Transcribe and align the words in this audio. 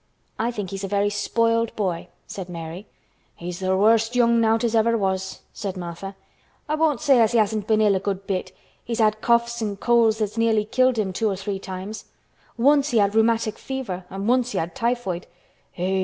"I 0.39 0.49
think 0.49 0.71
he's 0.71 0.83
a 0.83 0.87
very 0.87 1.11
spoiled 1.11 1.75
boy," 1.75 2.07
said 2.25 2.49
Mary. 2.49 2.87
"He's 3.35 3.59
th' 3.59 3.65
worst 3.69 4.15
young 4.15 4.41
nowt 4.41 4.63
as 4.63 4.73
ever 4.73 4.97
was!" 4.97 5.41
said 5.53 5.77
Martha. 5.77 6.15
"I 6.67 6.73
won't 6.73 7.01
say 7.01 7.21
as 7.21 7.33
he 7.33 7.37
hasn't 7.37 7.67
been 7.67 7.81
ill 7.81 7.95
a 7.95 7.99
good 7.99 8.25
bit. 8.25 8.51
He's 8.83 8.97
had 8.97 9.21
coughs 9.21 9.61
an' 9.61 9.77
colds 9.77 10.17
that's 10.17 10.39
nearly 10.39 10.65
killed 10.65 10.97
him 10.97 11.13
two 11.13 11.29
or 11.29 11.35
three 11.35 11.59
times. 11.59 12.05
Once 12.57 12.89
he 12.89 12.97
had 12.97 13.13
rheumatic 13.13 13.59
fever 13.59 14.05
an' 14.09 14.25
once 14.25 14.53
he 14.53 14.57
had 14.57 14.73
typhoid. 14.73 15.27